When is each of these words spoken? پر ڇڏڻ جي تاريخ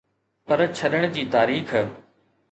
پر 0.45 0.59
ڇڏڻ 0.77 1.03
جي 1.17 1.23
تاريخ 1.35 1.75